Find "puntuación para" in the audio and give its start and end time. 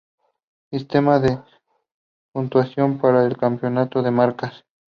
2.33-3.23